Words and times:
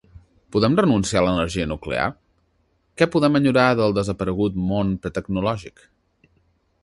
Podem 0.53 0.75
renunciar 0.79 1.19
a 1.19 1.21
l’energia 1.25 1.67
nuclear? 1.73 2.07
Què 3.01 3.09
podem 3.15 3.39
enyorar 3.41 3.67
del 3.81 3.95
desaparegut 3.99 4.57
món 4.71 4.95
pretecnològic? 5.05 5.85